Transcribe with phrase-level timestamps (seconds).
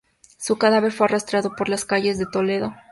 [0.39, 2.73] Su cadáver fue arrastrado por las calles de Toledo.